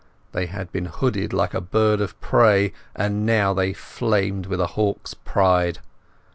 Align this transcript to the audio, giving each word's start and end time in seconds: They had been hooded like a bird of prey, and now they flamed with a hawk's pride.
They 0.31 0.47
had 0.47 0.71
been 0.71 0.87
hooded 0.87 1.31
like 1.31 1.53
a 1.53 1.61
bird 1.61 2.01
of 2.01 2.19
prey, 2.21 2.73
and 2.95 3.23
now 3.23 3.53
they 3.53 3.71
flamed 3.71 4.47
with 4.47 4.59
a 4.59 4.65
hawk's 4.73 5.13
pride. 5.13 5.77